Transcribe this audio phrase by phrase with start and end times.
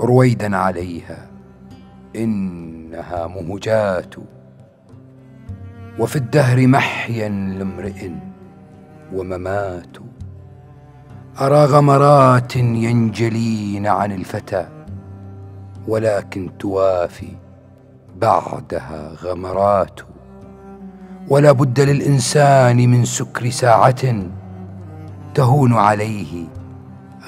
[0.00, 1.26] رويدا عليها.
[2.16, 4.14] إنها مهجات
[5.98, 8.10] وفي الدهر محيا لامرئ
[9.12, 9.96] وممات.
[11.40, 14.68] أرى غمرات ينجلين عن الفتى
[15.88, 17.32] ولكن توافي
[18.16, 20.00] بعدها غمرات.
[21.28, 24.28] ولا بد للإنسان من سكر ساعة
[25.34, 26.44] تهون عليه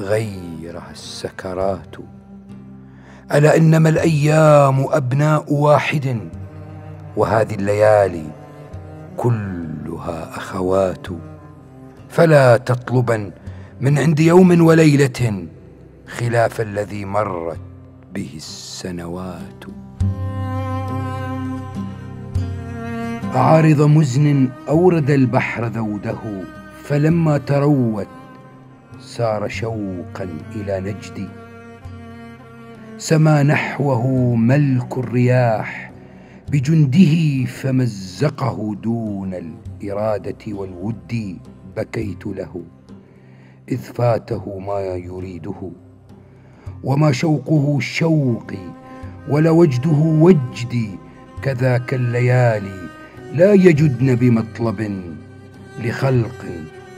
[0.01, 1.96] غيرها السكرات.
[3.32, 6.18] ألا إنما الأيام أبناء واحد؟
[7.16, 8.24] وهذه الليالي
[9.16, 11.06] كلها أخوات.
[12.09, 13.30] فلا تطلبا
[13.80, 15.46] من عند يوم وليلة
[16.06, 17.60] خلاف الذي مرت
[18.14, 19.65] به السنوات.
[23.34, 26.18] عارض مزن أورد البحر ذوده
[26.84, 28.07] فلما تروت
[29.01, 31.29] سار شوقا إلى نجدي
[32.99, 35.93] سما نحوه ملك الرياح
[36.52, 41.38] بجنده فمزقه دون الإرادة والود
[41.76, 42.63] بكيت له
[43.69, 45.71] إذ فاته ما يريده.
[46.85, 48.74] وما شوقه شوقي
[49.29, 50.91] ولا وجده وجدي
[51.43, 52.88] كذاك الليالي
[53.35, 55.02] لا يجدن بمطلب
[55.80, 56.45] لخلق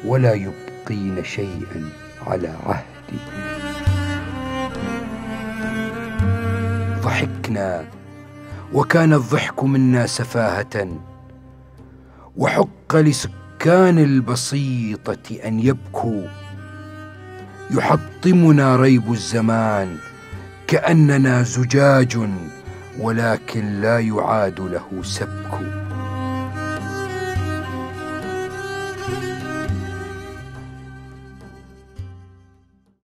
[0.07, 1.85] ولا يبقين شيئا
[2.27, 3.50] على عهدي
[7.11, 7.85] ضحكنا
[8.73, 10.99] وكان الضحك منا سفاهة.
[12.37, 16.27] وحق لسكان البسيطة أن يبكوا.
[17.71, 19.97] يحطمنا ريب الزمان
[20.67, 22.19] كأننا زجاج
[22.99, 25.80] ولكن لا يعاد له سبك.